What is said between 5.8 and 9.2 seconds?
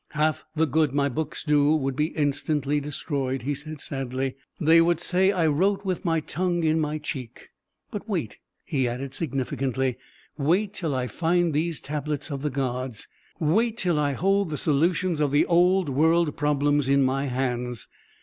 with my tongue in my cheek. But wait," he added